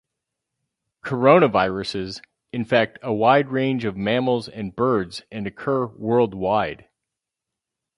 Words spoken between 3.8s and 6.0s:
of mammals and birds and occur